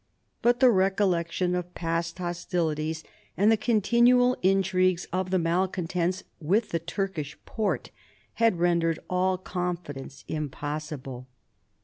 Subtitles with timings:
[0.41, 3.03] But the recollection of past hostilities
[3.37, 7.91] and the continual intrigues of the malcontents with the Turkish Porte
[8.41, 11.27] had rendered all confidence impossible.